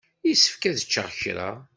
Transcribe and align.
Yessefk 0.27 0.63
ad 0.69 0.79
ččeɣ 0.85 1.07
kra. 1.19 1.49